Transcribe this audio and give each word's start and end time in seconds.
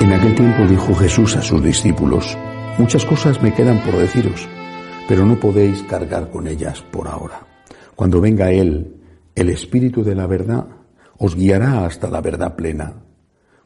En 0.00 0.10
aquel 0.14 0.34
tiempo 0.34 0.66
dijo 0.66 0.94
Jesús 0.94 1.36
a 1.36 1.42
sus 1.42 1.62
discípulos, 1.62 2.34
muchas 2.78 3.04
cosas 3.04 3.42
me 3.42 3.52
quedan 3.52 3.84
por 3.84 3.98
deciros, 3.98 4.48
pero 5.06 5.26
no 5.26 5.38
podéis 5.38 5.82
cargar 5.82 6.30
con 6.30 6.48
ellas 6.48 6.82
por 6.90 7.06
ahora. 7.06 7.46
Cuando 7.94 8.18
venga 8.18 8.50
Él, 8.50 8.96
el 9.34 9.50
Espíritu 9.50 10.02
de 10.02 10.14
la 10.14 10.26
verdad, 10.26 10.66
os 11.18 11.36
guiará 11.36 11.84
hasta 11.84 12.08
la 12.08 12.22
verdad 12.22 12.56
plena, 12.56 12.94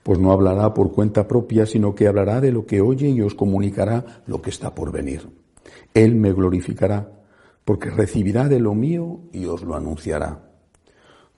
pues 0.03 0.19
no 0.19 0.33
hablará 0.33 0.75
por 0.75 0.93
cuenta 0.93 1.29
propia, 1.29 1.67
sino 1.67 1.95
que 1.95 2.09
hablará 2.09 2.41
de 2.41 2.51
lo 2.51 2.67
que 2.67 2.81
oye 2.81 3.09
y 3.09 3.23
os 3.23 3.37
comunicará 3.37 4.23
lo 4.27 4.43
que 4.43 4.51
está 4.51 4.75
por 4.75 4.91
venir. 4.91 5.29
Él 5.95 6.17
me 6.17 6.33
glorificará, 6.33 7.13
porque 7.65 7.91
recibirá 7.91 8.49
de 8.49 8.59
lo 8.59 8.75
mío 8.75 9.21
y 9.33 9.47
os 9.47 9.63
lo 9.63 9.77
anunciará. 9.77 10.51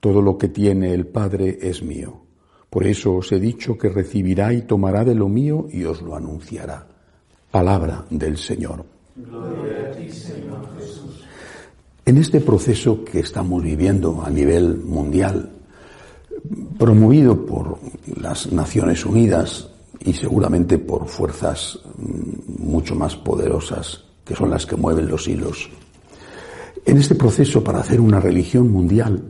Todo 0.00 0.22
lo 0.22 0.38
que 0.38 0.48
tiene 0.48 0.94
el 0.94 1.06
Padre 1.06 1.58
es 1.60 1.82
mío. 1.82 2.25
Por 2.76 2.86
eso 2.86 3.14
os 3.14 3.32
he 3.32 3.40
dicho 3.40 3.78
que 3.78 3.88
recibirá 3.88 4.52
y 4.52 4.60
tomará 4.60 5.02
de 5.02 5.14
lo 5.14 5.30
mío 5.30 5.66
y 5.72 5.84
os 5.84 6.02
lo 6.02 6.14
anunciará. 6.14 6.86
Palabra 7.50 8.04
del 8.10 8.36
Señor. 8.36 8.84
Gloria 9.16 9.88
a 9.88 9.96
ti, 9.96 10.10
Señor 10.12 10.60
Jesús. 10.78 11.24
En 12.04 12.18
este 12.18 12.42
proceso 12.42 13.02
que 13.02 13.20
estamos 13.20 13.62
viviendo 13.62 14.20
a 14.22 14.28
nivel 14.28 14.76
mundial, 14.76 15.48
promovido 16.78 17.46
por 17.46 17.78
las 18.20 18.52
Naciones 18.52 19.06
Unidas 19.06 19.70
y 20.00 20.12
seguramente 20.12 20.76
por 20.76 21.06
fuerzas 21.06 21.78
mm, 21.96 22.62
mucho 22.62 22.94
más 22.94 23.16
poderosas 23.16 24.04
que 24.22 24.34
son 24.34 24.50
las 24.50 24.66
que 24.66 24.76
mueven 24.76 25.08
los 25.08 25.26
hilos. 25.26 25.70
En 26.84 26.98
este 26.98 27.14
proceso 27.14 27.64
para 27.64 27.78
hacer 27.78 28.02
una 28.02 28.20
religión 28.20 28.70
mundial, 28.70 29.22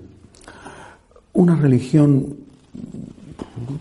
una 1.32 1.54
religión 1.54 2.44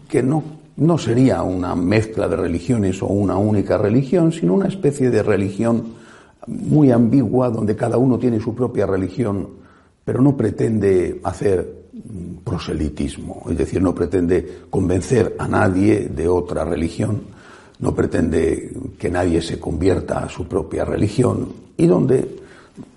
que 0.07 0.23
no, 0.23 0.43
no 0.77 0.97
sería 0.97 1.41
una 1.43 1.75
mezcla 1.75 2.27
de 2.27 2.35
religiones 2.35 3.01
o 3.01 3.07
una 3.07 3.37
única 3.37 3.77
religión, 3.77 4.31
sino 4.31 4.53
una 4.53 4.67
especie 4.67 5.09
de 5.09 5.23
religión 5.23 5.93
muy 6.47 6.91
ambigua 6.91 7.49
donde 7.49 7.75
cada 7.75 7.97
uno 7.97 8.19
tiene 8.19 8.39
su 8.39 8.53
propia 8.53 8.85
religión, 8.85 9.47
pero 10.03 10.21
no 10.21 10.37
pretende 10.37 11.19
hacer 11.23 11.85
proselitismo, 12.43 13.43
es 13.49 13.57
decir, 13.57 13.81
no 13.81 13.95
pretende 13.95 14.63
convencer 14.69 15.35
a 15.39 15.47
nadie 15.47 16.09
de 16.09 16.27
otra 16.27 16.63
religión, 16.63 17.21
no 17.79 17.95
pretende 17.95 18.71
que 18.97 19.09
nadie 19.09 19.41
se 19.41 19.59
convierta 19.59 20.19
a 20.19 20.29
su 20.29 20.47
propia 20.47 20.85
religión 20.85 21.51
y 21.75 21.87
donde 21.87 22.37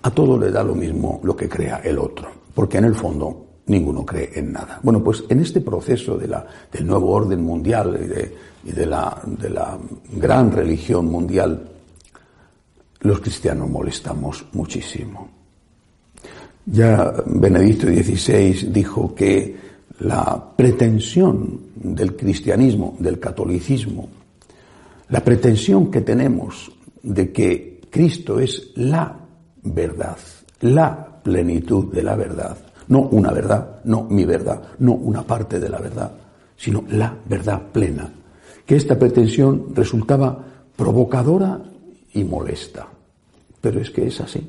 a 0.03 0.11
todo 0.11 0.37
le 0.37 0.51
da 0.51 0.63
lo 0.63 0.75
mismo 0.75 1.19
lo 1.23 1.35
que 1.35 1.49
crea 1.49 1.77
el 1.77 1.97
otro, 1.97 2.29
porque 2.53 2.77
en 2.77 2.85
el 2.85 2.95
fondo 2.95 3.48
ninguno 3.69 4.05
cree 4.05 4.31
en 4.35 4.51
nada. 4.51 4.79
Bueno, 4.83 5.03
pues 5.03 5.23
en 5.29 5.39
este 5.39 5.61
proceso 5.61 6.17
del 6.17 6.85
nuevo 6.85 7.11
orden 7.11 7.41
mundial 7.41 7.97
y, 8.65 8.71
de 8.71 8.85
la 8.85 9.79
gran 10.11 10.51
religión 10.51 11.05
mundial, 11.05 11.69
los 13.01 13.19
cristianos 13.21 13.69
molestamos 13.69 14.45
muchísimo. 14.53 15.29
Ya 16.65 17.13
Benedicto 17.25 17.87
XVI 17.87 18.69
dijo 18.71 19.15
que 19.15 19.55
la 19.99 20.53
pretensión 20.55 21.61
del 21.75 22.15
cristianismo, 22.15 22.95
del 22.99 23.19
catolicismo, 23.19 24.09
la 25.09 25.23
pretensión 25.23 25.89
que 25.89 26.01
tenemos 26.01 26.71
de 27.01 27.31
que 27.31 27.81
Cristo 27.89 28.39
es 28.39 28.71
la 28.75 29.17
verdad, 29.63 30.17
la 30.61 31.21
plenitud 31.23 31.91
de 31.91 32.03
la 32.03 32.15
verdad, 32.15 32.57
no 32.89 33.01
una 33.11 33.31
verdad, 33.31 33.81
no 33.85 34.03
mi 34.03 34.25
verdad, 34.25 34.61
no 34.79 34.93
una 34.93 35.23
parte 35.23 35.59
de 35.59 35.69
la 35.69 35.79
verdad, 35.79 36.11
sino 36.57 36.83
la 36.89 37.15
verdad 37.25 37.61
plena. 37.71 38.11
Que 38.65 38.75
esta 38.75 38.97
pretensión 38.97 39.67
resultaba 39.73 40.45
provocadora 40.75 41.61
y 42.13 42.23
molesta. 42.23 42.87
Pero 43.61 43.79
es 43.79 43.91
que 43.91 44.07
es 44.07 44.19
así. 44.21 44.47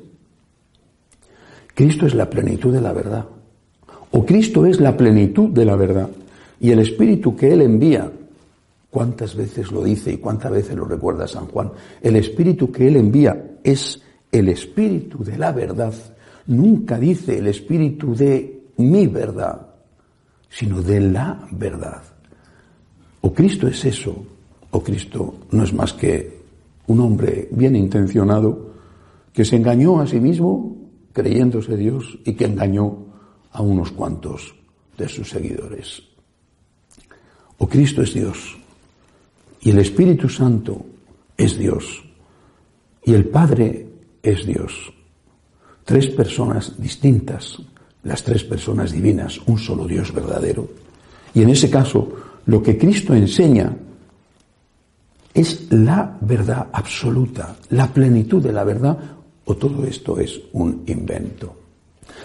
Cristo 1.73 2.05
es 2.05 2.15
la 2.15 2.29
plenitud 2.29 2.73
de 2.73 2.81
la 2.81 2.93
verdad. 2.93 3.25
O 4.11 4.25
Cristo 4.25 4.65
es 4.65 4.79
la 4.79 4.97
plenitud 4.97 5.49
de 5.49 5.65
la 5.65 5.75
verdad. 5.75 6.09
Y 6.59 6.71
el 6.71 6.79
Espíritu 6.79 7.35
que 7.35 7.53
Él 7.53 7.61
envía, 7.61 8.11
¿cuántas 8.89 9.35
veces 9.35 9.71
lo 9.71 9.83
dice 9.83 10.11
y 10.11 10.17
cuántas 10.17 10.51
veces 10.51 10.75
lo 10.75 10.85
recuerda 10.85 11.27
San 11.27 11.45
Juan? 11.47 11.71
El 12.01 12.15
Espíritu 12.15 12.71
que 12.71 12.87
Él 12.87 12.97
envía 12.97 13.57
es 13.63 14.01
el 14.31 14.49
Espíritu 14.49 15.23
de 15.23 15.37
la 15.37 15.51
verdad 15.51 15.93
nunca 16.47 16.97
dice 16.97 17.37
el 17.37 17.47
espíritu 17.47 18.15
de 18.15 18.63
mi 18.77 19.07
verdad, 19.07 19.67
sino 20.49 20.81
de 20.81 20.99
la 20.99 21.47
verdad. 21.51 22.03
O 23.21 23.33
Cristo 23.33 23.67
es 23.67 23.85
eso, 23.85 24.25
o 24.71 24.83
Cristo 24.83 25.35
no 25.51 25.63
es 25.63 25.73
más 25.73 25.93
que 25.93 26.41
un 26.87 26.99
hombre 26.99 27.47
bien 27.51 27.75
intencionado 27.75 28.71
que 29.31 29.45
se 29.45 29.55
engañó 29.55 30.01
a 30.01 30.07
sí 30.07 30.19
mismo 30.19 30.75
creyéndose 31.13 31.77
Dios 31.77 32.17
y 32.25 32.33
que 32.33 32.45
engañó 32.45 32.97
a 33.51 33.61
unos 33.61 33.91
cuantos 33.91 34.55
de 34.97 35.07
sus 35.07 35.29
seguidores. 35.29 36.03
O 37.57 37.67
Cristo 37.67 38.01
es 38.01 38.13
Dios 38.13 38.57
y 39.61 39.69
el 39.69 39.79
Espíritu 39.79 40.27
Santo 40.27 40.83
es 41.37 41.57
Dios 41.57 42.03
y 43.03 43.13
el 43.13 43.25
Padre 43.25 43.87
es 44.23 44.45
Dios 44.45 44.91
tres 45.85 46.07
personas 46.07 46.73
distintas, 46.77 47.57
las 48.03 48.23
tres 48.23 48.43
personas 48.43 48.91
divinas, 48.91 49.39
un 49.45 49.57
solo 49.57 49.85
Dios 49.85 50.13
verdadero. 50.13 50.67
Y 51.33 51.41
en 51.41 51.49
ese 51.49 51.69
caso, 51.69 52.11
lo 52.45 52.61
que 52.61 52.77
Cristo 52.77 53.13
enseña 53.13 53.75
es 55.33 55.71
la 55.71 56.17
verdad 56.21 56.67
absoluta, 56.71 57.55
la 57.69 57.87
plenitud 57.87 58.41
de 58.41 58.51
la 58.51 58.63
verdad, 58.63 58.97
o 59.45 59.55
todo 59.55 59.85
esto 59.85 60.19
es 60.19 60.39
un 60.53 60.83
invento. 60.87 61.55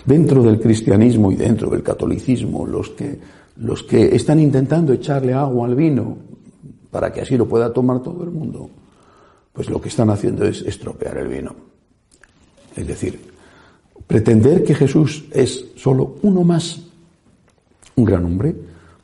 Dentro 0.05 0.43
del 0.43 0.61
cristianismo 0.61 1.31
y 1.31 1.37
dentro 1.37 1.71
del 1.71 1.83
catolicismo, 1.83 2.67
los 2.67 2.91
que, 2.91 3.19
los 3.57 3.83
que 3.83 4.15
están 4.15 4.41
intentando 4.41 4.93
echarle 4.93 5.33
agua 5.33 5.67
al 5.67 5.75
vino 5.75 6.17
para 6.91 7.13
que 7.13 7.21
así 7.21 7.37
lo 7.37 7.47
pueda 7.47 7.73
tomar 7.73 8.03
todo 8.03 8.25
el 8.25 8.31
mundo, 8.31 8.69
pues 9.53 9.71
lo 9.71 9.81
que 9.81 9.89
están 9.89 10.11
haciendo 10.11 10.45
es 10.45 10.63
estropear 10.63 11.19
el 11.19 11.29
vino. 11.29 11.55
Es 12.75 12.87
decir, 12.87 13.36
Pretender 14.07 14.63
que 14.63 14.75
Jesús 14.75 15.27
es 15.33 15.67
solo 15.77 16.17
uno 16.23 16.45
más, 16.45 16.81
un 17.97 18.05
gran 18.05 18.25
hombre, 18.25 18.55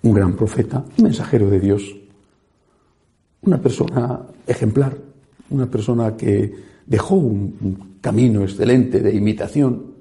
un 0.02 0.14
gran 0.14 0.34
profeta, 0.34 0.84
un 0.98 1.04
mensajero 1.04 1.48
de 1.48 1.60
Dios, 1.60 1.96
una 3.42 3.60
persona 3.60 4.20
ejemplar, 4.46 4.96
una 5.50 5.66
persona 5.66 6.16
que 6.16 6.54
dejó 6.86 7.16
un, 7.16 7.92
camino 8.00 8.42
excelente 8.42 8.98
de 9.00 9.14
imitación, 9.14 9.94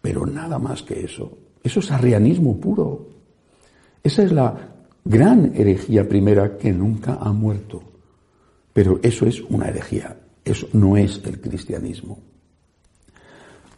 pero 0.00 0.26
nada 0.26 0.58
más 0.58 0.82
que 0.82 1.04
eso. 1.04 1.38
Eso 1.62 1.78
es 1.78 1.92
arrianismo 1.92 2.58
puro. 2.58 3.06
Esa 4.02 4.24
es 4.24 4.32
la 4.32 4.72
gran 5.04 5.52
herejía 5.54 6.08
primera 6.08 6.58
que 6.58 6.72
nunca 6.72 7.18
ha 7.20 7.32
muerto. 7.32 7.80
Pero 8.72 8.98
eso 9.04 9.24
es 9.24 9.40
una 9.42 9.68
herejía. 9.68 10.16
Eso 10.44 10.66
no 10.72 10.96
es 10.96 11.20
el 11.24 11.40
cristianismo. 11.40 12.18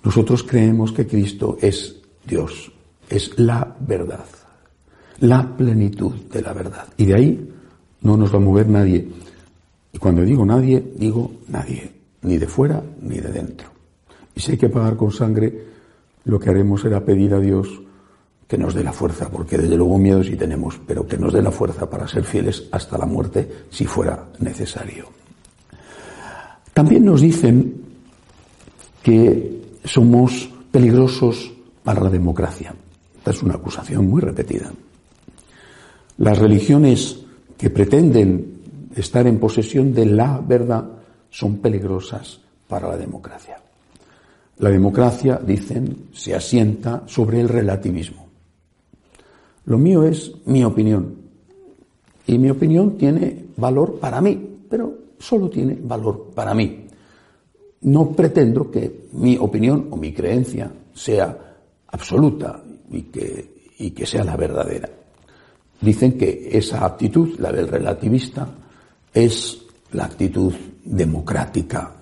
Nosotros 0.05 0.43
creemos 0.43 0.93
que 0.93 1.07
Cristo 1.07 1.57
es 1.61 1.97
Dios, 2.27 2.71
es 3.09 3.39
la 3.39 3.75
verdad, 3.81 4.27
la 5.21 5.57
plenitud 5.57 6.13
de 6.31 6.43
la 6.43 6.53
verdad. 6.53 6.87
Y 6.99 7.07
de 7.07 7.15
ahí 7.15 7.51
no 8.03 8.17
nos 8.17 8.33
va 8.33 8.37
a 8.37 8.43
mover 8.43 8.69
nadie. 8.69 9.09
Y 9.93 9.99
cuando 9.99 10.23
digo 10.23 10.45
nadie, 10.45 10.93
digo 10.97 11.33
nadie, 11.49 11.91
ni 12.23 12.37
de 12.37 12.47
fuera 12.47 12.83
ni 13.01 13.17
de 13.17 13.33
dentro. 13.33 13.69
Y 14.35 14.41
si 14.41 14.53
hay 14.53 14.59
que 14.59 14.69
pagar 14.69 14.97
con 14.97 15.11
sangre, 15.11 15.65
lo 16.25 16.39
que 16.39 16.51
haremos 16.51 16.83
será 16.83 17.03
pedir 17.03 17.33
a 17.33 17.41
Dios 17.41 17.81
que 18.47 18.59
nos 18.59 18.75
dé 18.75 18.85
la 18.85 18.93
fuerza, 18.93 19.31
porque 19.31 19.57
desde 19.57 19.77
luego 19.77 19.97
miedo 19.97 20.23
sí 20.23 20.37
tenemos, 20.37 20.79
pero 20.87 21.07
que 21.07 21.17
nos 21.17 21.33
dé 21.33 21.41
la 21.41 21.51
fuerza 21.51 21.89
para 21.89 22.07
ser 22.07 22.25
fieles 22.25 22.69
hasta 22.73 22.99
la 22.99 23.07
muerte 23.07 23.49
si 23.71 23.87
fuera 23.87 24.29
necesario. 24.41 25.07
También 26.75 27.05
nos 27.07 27.23
dicen 27.23 27.75
que 29.03 29.55
somos 29.85 30.49
peligrosos 30.71 31.53
para 31.83 32.01
la 32.01 32.11
democracia. 32.11 32.75
Esta 33.19 33.31
es 33.31 33.43
una 33.43 33.55
acusación 33.55 34.09
muy 34.09 34.21
repetida. 34.21 34.73
Las 36.19 36.39
religiones 36.39 37.21
que 37.57 37.71
pretenden 37.71 38.91
estar 38.95 39.27
en 39.27 39.39
posesión 39.39 39.93
de 39.93 40.07
la 40.07 40.39
verdad 40.39 40.85
son 41.31 41.59
peligrosas 41.59 42.41
para 42.69 42.89
la 42.89 42.97
democracia. 42.97 43.59
La 44.59 44.71
democracia, 44.71 45.41
dicen, 45.45 46.09
se 46.13 46.35
asienta 46.35 47.03
sobre 47.07 47.41
el 47.41 47.49
relativismo. 47.49 48.27
Lo 49.67 49.79
mío 49.79 50.05
es 50.05 50.33
mi 50.47 50.65
opinión. 50.65 51.17
Y 52.27 52.39
mi 52.39 52.51
opinión 52.51 52.97
tiene 52.97 53.47
valor 53.57 53.99
para 53.99 54.21
mí, 54.21 54.59
pero 54.69 54.95
solo 55.19 55.51
tiene 55.51 55.77
valor 55.83 56.31
para 56.35 56.55
mí. 56.55 56.87
No 57.85 58.11
pretendo 58.13 58.71
que 58.71 59.09
mi 59.13 59.37
opinión 59.37 59.89
o 59.91 59.97
mi 59.97 60.13
creencia 60.13 60.71
sea 60.95 61.37
absoluta 61.89 62.63
y 62.91 63.03
que, 63.03 63.71
y 63.79 63.91
que 63.91 64.07
sea 64.07 64.25
la 64.25 64.37
verdadera. 64.37 64.89
dicen 65.81 66.17
que 66.17 66.49
esa 66.53 66.87
actitud, 66.87 67.39
la 67.39 67.53
del 67.53 67.69
relativista, 67.69 68.49
es 69.13 69.63
la 69.93 70.05
actitud 70.05 70.53
democrática 70.85 71.93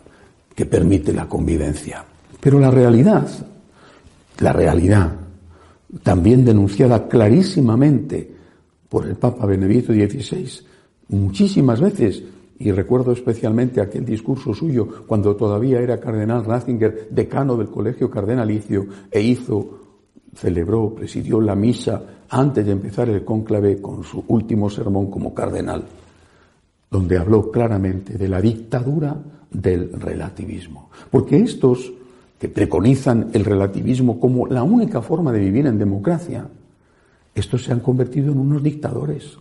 que 0.55 0.67
permite 0.67 1.12
la 1.12 1.29
convivencia. 1.29 2.05
Pero 2.40 2.61
la 2.61 2.70
realidad, 2.70 3.29
la 4.38 4.52
realidad, 4.52 5.12
también 6.02 6.44
denunciada 6.44 7.08
clarísimamente 7.08 8.31
por 8.88 9.06
el 9.06 9.17
Papa 9.17 9.46
Benedicto 9.46 9.93
XVI 9.93 10.49
muchísimas 11.08 11.81
veces, 11.81 12.23
y 12.62 12.70
recuerdo 12.70 13.12
especialmente 13.12 13.80
aquel 13.80 14.04
discurso 14.04 14.54
suyo 14.54 15.04
cuando 15.06 15.34
todavía 15.34 15.80
era 15.80 15.98
cardenal 15.98 16.44
Ratzinger, 16.44 17.08
decano 17.10 17.56
del 17.56 17.68
colegio 17.68 18.08
cardenalicio, 18.08 18.86
e 19.10 19.20
hizo, 19.20 19.80
celebró, 20.34 20.94
presidió 20.94 21.40
la 21.40 21.56
misa 21.56 22.02
antes 22.28 22.64
de 22.64 22.72
empezar 22.72 23.08
el 23.08 23.24
cónclave 23.24 23.80
con 23.82 24.04
su 24.04 24.24
último 24.28 24.70
sermón 24.70 25.10
como 25.10 25.34
cardenal, 25.34 25.84
donde 26.88 27.18
habló 27.18 27.50
claramente 27.50 28.16
de 28.16 28.28
la 28.28 28.40
dictadura 28.40 29.16
del 29.50 29.92
relativismo. 29.92 30.88
Porque 31.10 31.38
estos 31.38 31.92
que 32.38 32.48
preconizan 32.48 33.30
el 33.32 33.44
relativismo 33.44 34.20
como 34.20 34.46
la 34.46 34.62
única 34.62 35.02
forma 35.02 35.32
de 35.32 35.40
vivir 35.40 35.66
en 35.66 35.78
democracia, 35.78 36.46
estos 37.34 37.64
se 37.64 37.72
han 37.72 37.80
convertido 37.80 38.32
en 38.32 38.38
unos 38.38 38.62
dictadores. 38.62 39.38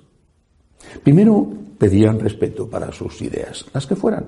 Primero 1.04 1.48
pedían 1.78 2.20
respeto 2.20 2.70
para 2.70 2.92
sus 2.92 3.22
ideas, 3.22 3.66
las 3.74 3.88
que 3.88 3.96
fueran. 3.96 4.26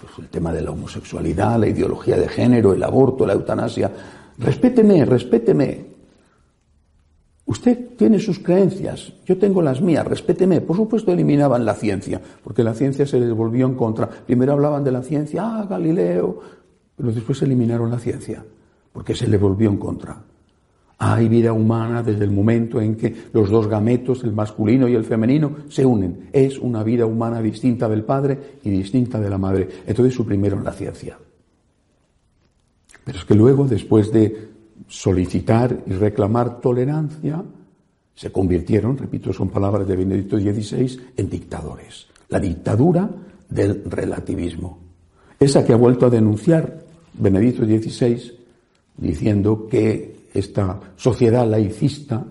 Pues 0.00 0.12
el 0.18 0.28
tema 0.28 0.52
de 0.52 0.62
la 0.62 0.70
homosexualidad, 0.70 1.58
la 1.58 1.68
ideología 1.68 2.16
de 2.16 2.28
género, 2.28 2.72
el 2.72 2.82
aborto, 2.82 3.26
la 3.26 3.34
eutanasia. 3.34 3.90
Respéteme, 4.38 5.04
respéteme. 5.04 5.92
Usted 7.44 7.96
tiene 7.96 8.18
sus 8.18 8.38
creencias, 8.38 9.12
yo 9.26 9.36
tengo 9.36 9.60
las 9.62 9.80
mías, 9.80 10.06
respéteme. 10.06 10.60
Por 10.60 10.76
supuesto 10.76 11.12
eliminaban 11.12 11.64
la 11.64 11.74
ciencia, 11.74 12.20
porque 12.42 12.62
la 12.62 12.72
ciencia 12.72 13.06
se 13.06 13.20
les 13.20 13.32
volvió 13.32 13.66
en 13.66 13.74
contra. 13.74 14.08
Primero 14.08 14.52
hablaban 14.52 14.84
de 14.84 14.92
la 14.92 15.02
ciencia, 15.02 15.42
ah, 15.44 15.66
Galileo, 15.68 16.40
pero 16.96 17.12
después 17.12 17.42
eliminaron 17.42 17.90
la 17.90 17.98
ciencia, 17.98 18.44
porque 18.92 19.14
se 19.14 19.26
le 19.26 19.36
volvió 19.36 19.68
en 19.70 19.76
contra. 19.76 20.22
Hay 21.04 21.28
vida 21.28 21.52
humana 21.52 22.00
desde 22.00 22.22
el 22.22 22.30
momento 22.30 22.80
en 22.80 22.94
que 22.94 23.12
los 23.32 23.50
dos 23.50 23.66
gametos, 23.66 24.22
el 24.22 24.32
masculino 24.32 24.86
y 24.86 24.94
el 24.94 25.02
femenino, 25.02 25.56
se 25.68 25.84
unen. 25.84 26.28
Es 26.32 26.60
una 26.60 26.84
vida 26.84 27.04
humana 27.06 27.42
distinta 27.42 27.88
del 27.88 28.04
padre 28.04 28.60
y 28.62 28.70
distinta 28.70 29.18
de 29.18 29.28
la 29.28 29.36
madre. 29.36 29.68
Entonces 29.84 30.14
suprimieron 30.14 30.62
la 30.62 30.70
ciencia. 30.70 31.18
Pero 33.02 33.18
es 33.18 33.24
que 33.24 33.34
luego, 33.34 33.66
después 33.66 34.12
de 34.12 34.50
solicitar 34.86 35.76
y 35.88 35.92
reclamar 35.94 36.60
tolerancia, 36.60 37.42
se 38.14 38.30
convirtieron, 38.30 38.96
repito, 38.96 39.32
son 39.32 39.48
palabras 39.48 39.88
de 39.88 39.96
Benedicto 39.96 40.38
XVI, 40.38 41.00
en 41.16 41.28
dictadores. 41.28 42.06
La 42.28 42.38
dictadura 42.38 43.10
del 43.50 43.82
relativismo. 43.86 44.78
Esa 45.40 45.64
que 45.64 45.72
ha 45.72 45.76
vuelto 45.76 46.06
a 46.06 46.10
denunciar 46.10 46.84
Benedicto 47.14 47.64
XVI 47.64 48.38
diciendo 48.98 49.66
que 49.68 50.21
esta 50.34 50.80
sociedad 50.96 51.48
laicista 51.48 52.24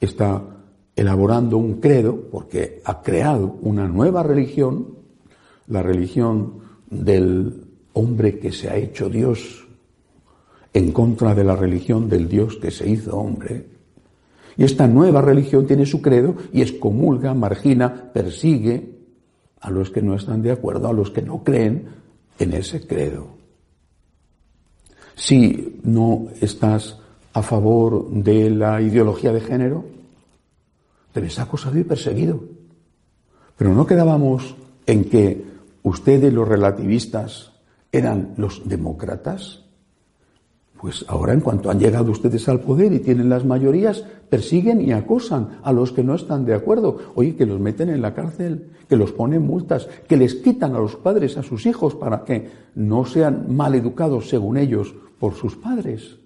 está 0.00 0.42
elaborando 0.94 1.58
un 1.58 1.80
credo 1.80 2.28
porque 2.30 2.80
ha 2.84 3.02
creado 3.02 3.58
una 3.62 3.86
nueva 3.86 4.22
religión, 4.22 4.96
la 5.68 5.82
religión 5.82 6.54
del 6.90 7.64
hombre 7.92 8.38
que 8.38 8.52
se 8.52 8.70
ha 8.70 8.76
hecho 8.76 9.08
Dios 9.08 9.66
en 10.72 10.92
contra 10.92 11.34
de 11.34 11.44
la 11.44 11.56
religión 11.56 12.08
del 12.08 12.28
Dios 12.28 12.56
que 12.56 12.70
se 12.70 12.88
hizo 12.88 13.16
hombre. 13.16 13.66
Y 14.58 14.64
esta 14.64 14.86
nueva 14.86 15.20
religión 15.20 15.66
tiene 15.66 15.86
su 15.86 16.00
credo 16.00 16.34
y 16.52 16.62
excomulga, 16.62 17.34
margina, 17.34 18.10
persigue 18.12 18.96
a 19.60 19.70
los 19.70 19.90
que 19.90 20.02
no 20.02 20.14
están 20.14 20.42
de 20.42 20.52
acuerdo, 20.52 20.88
a 20.88 20.92
los 20.92 21.10
que 21.10 21.22
no 21.22 21.42
creen 21.42 21.88
en 22.38 22.52
ese 22.52 22.86
credo. 22.86 23.28
Si 25.14 25.80
no 25.82 26.28
estás 26.40 26.98
a 27.36 27.42
favor 27.42 28.08
de 28.08 28.48
la 28.48 28.80
ideología 28.80 29.30
de 29.30 29.42
género, 29.42 29.84
te 31.12 31.20
ves 31.20 31.38
acosado 31.38 31.78
y 31.78 31.84
perseguido. 31.84 32.40
Pero 33.58 33.74
no 33.74 33.86
quedábamos 33.86 34.56
en 34.86 35.04
que 35.04 35.44
ustedes, 35.82 36.32
los 36.32 36.48
relativistas, 36.48 37.52
eran 37.92 38.32
los 38.38 38.66
demócratas. 38.66 39.64
Pues 40.80 41.04
ahora, 41.08 41.34
en 41.34 41.42
cuanto 41.42 41.70
han 41.70 41.78
llegado 41.78 42.10
ustedes 42.10 42.48
al 42.48 42.60
poder 42.60 42.94
y 42.94 43.00
tienen 43.00 43.28
las 43.28 43.44
mayorías, 43.44 44.02
persiguen 44.30 44.80
y 44.80 44.92
acosan 44.92 45.58
a 45.62 45.74
los 45.74 45.92
que 45.92 46.02
no 46.02 46.14
están 46.14 46.46
de 46.46 46.54
acuerdo. 46.54 46.96
Oye, 47.16 47.36
que 47.36 47.44
los 47.44 47.60
meten 47.60 47.90
en 47.90 48.00
la 48.00 48.14
cárcel, 48.14 48.70
que 48.88 48.96
los 48.96 49.12
ponen 49.12 49.46
multas, 49.46 49.90
que 50.08 50.16
les 50.16 50.36
quitan 50.36 50.74
a 50.74 50.78
los 50.78 50.96
padres 50.96 51.36
a 51.36 51.42
sus 51.42 51.66
hijos 51.66 51.96
para 51.96 52.24
que 52.24 52.48
no 52.76 53.04
sean 53.04 53.54
mal 53.54 53.74
educados 53.74 54.30
según 54.30 54.56
ellos 54.56 54.94
por 55.18 55.34
sus 55.34 55.54
padres. 55.54 56.16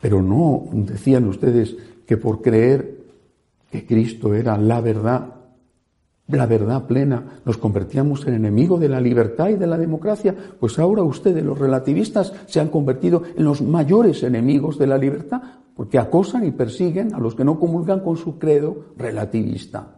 Pero 0.00 0.22
no 0.22 0.64
decían 0.72 1.26
ustedes 1.26 1.76
que 2.06 2.16
por 2.16 2.40
creer 2.40 2.98
que 3.70 3.86
Cristo 3.86 4.34
era 4.34 4.56
la 4.56 4.80
verdad, 4.80 5.34
la 6.28 6.46
verdad 6.46 6.86
plena, 6.86 7.40
nos 7.44 7.58
convertíamos 7.58 8.26
en 8.26 8.34
enemigos 8.34 8.80
de 8.80 8.88
la 8.88 9.00
libertad 9.00 9.48
y 9.48 9.54
de 9.54 9.66
la 9.66 9.78
democracia, 9.78 10.34
pues 10.58 10.78
ahora 10.78 11.02
ustedes, 11.02 11.44
los 11.44 11.58
relativistas, 11.58 12.32
se 12.46 12.60
han 12.60 12.68
convertido 12.68 13.22
en 13.36 13.44
los 13.44 13.62
mayores 13.62 14.22
enemigos 14.22 14.78
de 14.78 14.86
la 14.86 14.98
libertad, 14.98 15.42
porque 15.74 15.98
acosan 15.98 16.46
y 16.46 16.50
persiguen 16.50 17.14
a 17.14 17.18
los 17.18 17.34
que 17.34 17.44
no 17.44 17.58
comulgan 17.58 18.00
con 18.00 18.16
su 18.16 18.38
credo 18.38 18.86
relativista. 18.96 19.96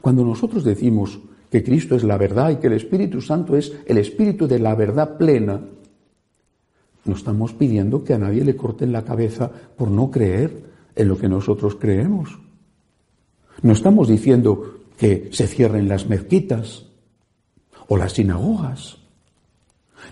Cuando 0.00 0.24
nosotros 0.24 0.64
decimos 0.64 1.20
que 1.50 1.62
Cristo 1.62 1.94
es 1.94 2.04
la 2.04 2.16
verdad 2.16 2.50
y 2.50 2.56
que 2.56 2.68
el 2.68 2.74
Espíritu 2.74 3.20
Santo 3.20 3.56
es 3.56 3.72
el 3.86 3.98
Espíritu 3.98 4.46
de 4.46 4.58
la 4.58 4.74
verdad 4.74 5.18
plena, 5.18 5.60
no 7.10 7.16
estamos 7.16 7.52
pidiendo 7.54 8.04
que 8.04 8.14
a 8.14 8.18
nadie 8.18 8.44
le 8.44 8.54
corten 8.54 8.92
la 8.92 9.04
cabeza 9.04 9.50
por 9.76 9.90
no 9.90 10.12
creer 10.12 10.62
en 10.94 11.08
lo 11.08 11.18
que 11.18 11.28
nosotros 11.28 11.74
creemos. 11.74 12.38
No 13.62 13.72
estamos 13.72 14.06
diciendo 14.06 14.78
que 14.96 15.28
se 15.32 15.48
cierren 15.48 15.88
las 15.88 16.08
mezquitas 16.08 16.86
o 17.88 17.96
las 17.96 18.12
sinagogas. 18.12 18.98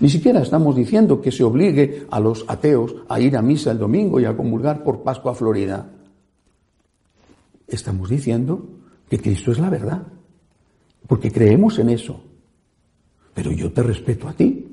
Ni 0.00 0.10
siquiera 0.10 0.42
estamos 0.42 0.74
diciendo 0.74 1.20
que 1.20 1.30
se 1.30 1.44
obligue 1.44 2.08
a 2.10 2.18
los 2.18 2.44
ateos 2.48 2.96
a 3.08 3.20
ir 3.20 3.36
a 3.36 3.42
misa 3.42 3.70
el 3.70 3.78
domingo 3.78 4.18
y 4.18 4.24
a 4.24 4.36
comulgar 4.36 4.82
por 4.82 5.04
Pascua 5.04 5.36
Florida. 5.36 5.88
Estamos 7.68 8.10
diciendo 8.10 8.66
que 9.08 9.20
Cristo 9.20 9.52
es 9.52 9.60
la 9.60 9.70
verdad 9.70 10.02
porque 11.06 11.30
creemos 11.30 11.78
en 11.78 11.90
eso. 11.90 12.20
Pero 13.34 13.52
yo 13.52 13.70
te 13.70 13.84
respeto 13.84 14.26
a 14.26 14.32
ti 14.32 14.66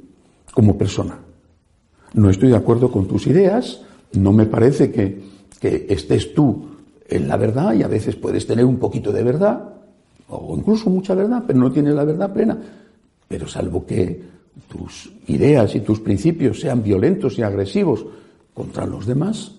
como 0.52 0.76
persona. 0.76 1.20
No 2.16 2.30
estoy 2.30 2.50
de 2.50 2.56
acuerdo 2.56 2.92
con 2.92 3.08
tus 3.08 3.28
ideas, 3.28 3.82
no 4.14 4.32
me 4.32 4.46
parece 4.46 4.90
que, 4.90 5.22
que 5.60 5.86
estés 5.90 6.34
tú 6.34 6.66
en 7.10 7.28
la 7.28 7.36
verdad 7.36 7.74
y 7.74 7.84
a 7.84 7.90
veces 7.90 8.16
puedes 8.16 8.48
tener 8.48 8.64
un 8.64 8.78
poquito 8.78 9.12
de 9.12 9.22
verdad, 9.22 9.74
o 10.30 10.56
incluso 10.58 10.90
mucha 10.90 11.14
verdad, 11.14 11.44
pero 11.46 11.60
no 11.60 11.72
tienes 11.72 11.94
la 11.94 12.06
verdad 12.06 12.34
plena. 12.34 12.58
Pero 13.28 13.48
salvo 13.48 13.86
que 13.86 14.22
tus 14.70 15.12
ideas 15.28 15.76
y 15.76 15.82
tus 15.82 16.00
principios 16.00 16.62
sean 16.62 16.82
violentos 16.82 17.38
y 17.38 17.44
agresivos 17.44 18.06
contra 18.54 18.86
los 18.86 19.06
demás, 19.06 19.52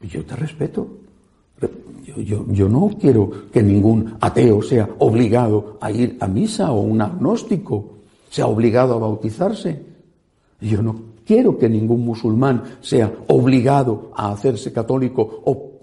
yo 0.00 0.24
te 0.24 0.34
respeto. 0.34 0.88
Yo, 2.16 2.68
no 2.68 2.90
quiero 2.98 3.30
que 3.52 3.62
ningún 3.62 4.16
ateo 4.20 4.62
sea 4.62 4.88
obligado 4.98 5.76
a 5.80 5.92
ir 5.92 6.16
a 6.20 6.26
misa 6.26 6.72
o 6.72 6.80
un 6.80 7.00
agnóstico 7.00 7.98
sea 8.28 8.46
obligado 8.46 8.94
a 8.94 8.98
bautizarse. 8.98 9.80
Yo 10.60 10.82
no 10.82 11.11
quiero 11.32 11.56
que 11.56 11.66
ningún 11.66 12.04
musulmán 12.04 12.62
sea 12.82 13.10
obligado 13.28 14.12
a 14.14 14.32
hacerse 14.32 14.70
católico 14.70 15.42
o 15.46 15.80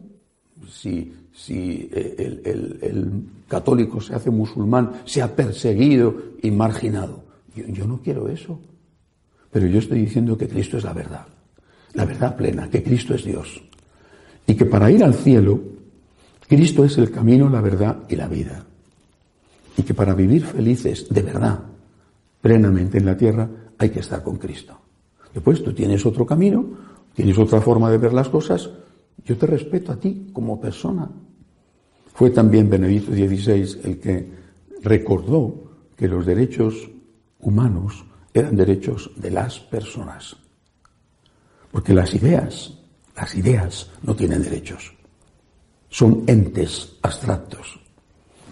si, 0.69 1.11
si 1.33 1.89
el, 1.91 2.79
el, 2.83 3.23
católico 3.47 3.99
se 3.99 4.13
hace 4.13 4.29
musulmán 4.29 5.01
sea 5.05 5.35
perseguido 5.35 6.15
y 6.43 6.51
marginado. 6.51 7.23
yo 7.55 7.87
no 7.87 7.99
quiero 8.03 8.29
eso. 8.29 8.59
Pero 9.51 9.65
yo 9.65 9.79
estoy 9.79 10.01
diciendo 10.01 10.37
que 10.37 10.47
Cristo 10.47 10.77
es 10.77 10.83
la 10.83 10.93
verdad, 10.93 11.25
la 11.95 12.05
verdad 12.05 12.35
plena, 12.35 12.69
que 12.69 12.83
Cristo 12.83 13.15
es 13.15 13.25
Dios. 13.25 13.59
Y 14.45 14.53
que 14.53 14.65
para 14.65 14.91
ir 14.91 15.03
al 15.03 15.15
cielo 15.15 15.59
Cristo 16.47 16.85
es 16.85 16.95
el 16.99 17.09
camino, 17.09 17.49
la 17.49 17.61
verdad 17.61 17.97
y 18.07 18.15
la 18.15 18.27
vida. 18.27 18.63
Y 19.77 19.81
que 19.81 19.95
para 19.95 20.13
vivir 20.13 20.45
felices 20.45 21.09
de 21.09 21.23
verdad, 21.23 21.59
plenamente 22.39 22.99
en 22.99 23.05
la 23.07 23.17
tierra, 23.17 23.49
hay 23.79 23.89
que 23.89 24.01
estar 24.01 24.21
con 24.21 24.37
Cristo. 24.37 24.88
Después 25.33 25.63
tú 25.63 25.73
tienes 25.73 26.05
otro 26.05 26.25
camino, 26.25 26.65
tienes 27.13 27.37
otra 27.37 27.61
forma 27.61 27.89
de 27.91 27.97
ver 27.97 28.13
las 28.13 28.29
cosas, 28.29 28.69
yo 29.25 29.37
te 29.37 29.45
respeto 29.45 29.91
a 29.91 29.99
ti 29.99 30.29
como 30.33 30.59
persona. 30.59 31.09
Fue 32.13 32.31
también 32.31 32.69
Benedicto 32.69 33.11
XVI 33.11 33.79
el 33.83 33.99
que 33.99 34.29
recordó 34.81 35.69
que 35.95 36.07
los 36.07 36.25
derechos 36.25 36.89
humanos 37.41 38.05
eran 38.33 38.55
derechos 38.55 39.11
de 39.15 39.31
las 39.31 39.59
personas. 39.59 40.35
Porque 41.71 41.93
las 41.93 42.13
ideas, 42.13 42.73
las 43.15 43.35
ideas 43.35 43.89
no 44.03 44.15
tienen 44.15 44.43
derechos. 44.43 44.93
son 45.91 46.23
entes 46.27 46.97
abstractos. 47.01 47.79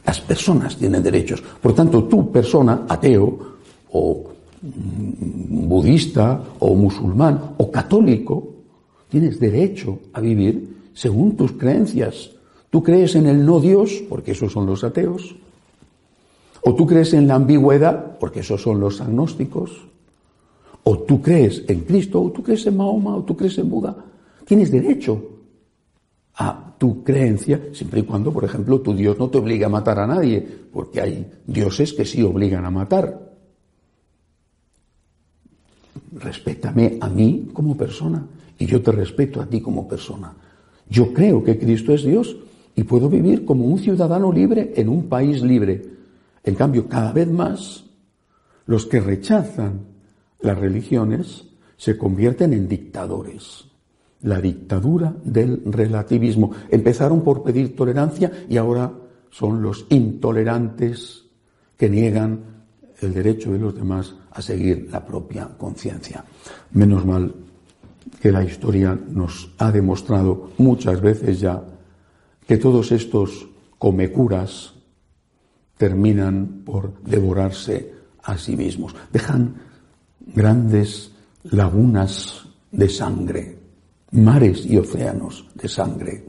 Las 0.05 0.19
personas 0.21 0.75
tienen 0.75 1.03
derechos. 1.03 1.41
Por 1.41 1.73
tanto, 1.75 2.05
tú, 2.05 2.31
persona, 2.31 2.85
ateo 2.89 3.57
o 3.91 4.31
budista 4.61 6.43
o 6.59 6.75
musulmán 6.75 7.55
o 7.57 7.71
católico, 7.71 8.47
tienes 9.09 9.39
derecho 9.39 9.99
a 10.13 10.21
vivir 10.21 10.91
según 10.93 11.35
tus 11.35 11.53
creencias. 11.53 12.31
Tú 12.69 12.83
crees 12.83 13.15
en 13.15 13.27
el 13.27 13.45
no 13.45 13.59
Dios, 13.59 14.03
porque 14.09 14.31
esos 14.31 14.51
son 14.51 14.65
los 14.65 14.83
ateos. 14.83 15.35
O 16.63 16.75
tú 16.75 16.85
crees 16.85 17.13
en 17.13 17.27
la 17.27 17.35
ambigüedad, 17.35 18.17
porque 18.19 18.41
esos 18.41 18.61
son 18.61 18.79
los 18.79 18.99
agnósticos. 18.99 19.87
O 20.83 20.99
tú 20.99 21.21
crees 21.21 21.63
en 21.67 21.81
Cristo, 21.81 22.21
o 22.21 22.31
tú 22.31 22.43
crees 22.43 22.65
en 22.65 22.77
Mahoma, 22.77 23.15
o 23.15 23.23
tú 23.23 23.37
crees 23.37 23.57
en 23.57 23.69
Buda. 23.69 23.95
Tienes 24.45 24.71
derecho 24.71 25.21
a 26.35 26.75
tu 26.77 27.03
creencia, 27.03 27.61
siempre 27.73 28.01
y 28.01 28.03
cuando, 28.03 28.31
por 28.31 28.43
ejemplo, 28.43 28.81
tu 28.81 28.93
Dios 28.93 29.17
no 29.17 29.29
te 29.29 29.37
obligue 29.37 29.65
a 29.65 29.69
matar 29.69 29.99
a 29.99 30.07
nadie, 30.07 30.45
porque 30.71 31.01
hay 31.01 31.25
dioses 31.45 31.93
que 31.93 32.05
sí 32.05 32.21
obligan 32.21 32.65
a 32.65 32.71
matar. 32.71 33.26
Respétame 36.13 36.97
a 37.01 37.09
mí 37.09 37.49
como 37.53 37.75
persona 37.75 38.25
y 38.57 38.65
yo 38.65 38.81
te 38.81 38.91
respeto 38.91 39.41
a 39.41 39.45
ti 39.45 39.61
como 39.61 39.87
persona. 39.87 40.33
Yo 40.89 41.13
creo 41.13 41.43
que 41.43 41.57
Cristo 41.57 41.93
es 41.93 42.03
Dios 42.03 42.35
y 42.75 42.83
puedo 42.83 43.09
vivir 43.09 43.45
como 43.45 43.65
un 43.65 43.79
ciudadano 43.79 44.31
libre 44.31 44.73
en 44.75 44.89
un 44.89 45.07
país 45.09 45.41
libre. 45.41 45.83
En 46.43 46.55
cambio, 46.55 46.87
cada 46.87 47.11
vez 47.11 47.29
más, 47.29 47.83
los 48.65 48.85
que 48.85 48.99
rechazan 48.99 49.81
las 50.39 50.57
religiones 50.57 51.45
se 51.77 51.97
convierten 51.97 52.53
en 52.53 52.67
dictadores. 52.67 53.65
La 54.21 54.41
dictadura 54.41 55.15
del 55.23 55.61
relativismo. 55.65 56.51
Empezaron 56.69 57.21
por 57.21 57.43
pedir 57.43 57.75
tolerancia 57.75 58.31
y 58.49 58.57
ahora 58.57 58.91
son 59.29 59.61
los 59.61 59.85
intolerantes 59.89 61.25
que 61.77 61.89
niegan 61.89 62.56
el 63.01 63.13
derecho 63.13 63.51
de 63.51 63.59
los 63.59 63.75
demás 63.75 64.15
a 64.31 64.41
seguir 64.41 64.89
la 64.91 65.05
propia 65.05 65.47
conciencia. 65.57 66.23
Menos 66.71 67.05
mal 67.05 67.33
que 68.21 68.31
la 68.31 68.43
historia 68.43 68.97
nos 69.09 69.49
ha 69.57 69.71
demostrado 69.71 70.51
muchas 70.57 71.01
veces 71.01 71.39
ya 71.39 71.63
que 72.47 72.57
todos 72.57 72.91
estos 72.91 73.47
comecuras 73.77 74.73
terminan 75.77 76.63
por 76.65 77.01
devorarse 77.03 77.93
a 78.23 78.37
sí 78.37 78.55
mismos. 78.55 78.95
Dejan 79.11 79.55
grandes 80.33 81.11
lagunas 81.43 82.47
de 82.71 82.89
sangre, 82.89 83.59
mares 84.11 84.65
y 84.65 84.77
océanos 84.77 85.45
de 85.53 85.67
sangre, 85.67 86.23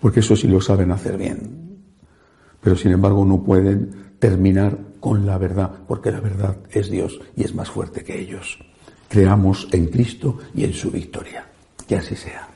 porque 0.00 0.20
eso 0.20 0.34
sí 0.34 0.48
lo 0.48 0.60
saben 0.60 0.90
hacer 0.90 1.16
bien. 1.18 1.78
Pero 2.60 2.76
sin 2.76 2.92
embargo 2.92 3.24
no 3.24 3.42
pueden 3.42 4.05
terminar 4.18 4.78
con 5.00 5.26
la 5.26 5.38
verdad, 5.38 5.70
porque 5.86 6.10
la 6.10 6.20
verdad 6.20 6.56
es 6.70 6.90
Dios 6.90 7.20
y 7.36 7.44
es 7.44 7.54
más 7.54 7.70
fuerte 7.70 8.02
que 8.02 8.18
ellos 8.20 8.58
creamos 9.08 9.68
en 9.72 9.86
Cristo 9.86 10.38
y 10.54 10.64
en 10.64 10.72
su 10.72 10.90
victoria. 10.90 11.46
Que 11.86 11.96
así 11.96 12.16
sea. 12.16 12.48